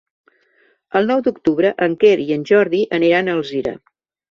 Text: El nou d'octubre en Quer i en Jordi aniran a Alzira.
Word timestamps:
El 0.99 1.05
nou 1.11 1.21
d'octubre 1.27 1.73
en 1.87 1.99
Quer 2.05 2.15
i 2.25 2.27
en 2.39 2.47
Jordi 2.53 2.83
aniran 3.01 3.29
a 3.35 3.39
Alzira. 3.41 3.79